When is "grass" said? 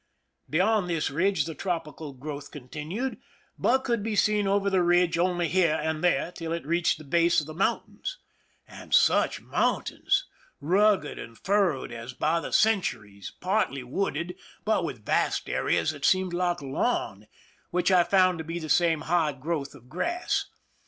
19.87-20.45